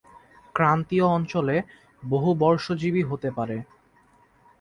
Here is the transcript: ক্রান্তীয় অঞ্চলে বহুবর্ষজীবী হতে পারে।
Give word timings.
ক্রান্তীয় 0.55 1.05
অঞ্চলে 1.07 1.55
বহুবর্ষজীবী 2.03 3.03
হতে 3.03 3.29
পারে। 3.31 3.57